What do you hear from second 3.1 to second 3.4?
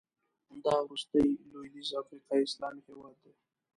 دی.